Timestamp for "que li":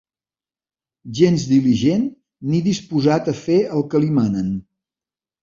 3.93-4.11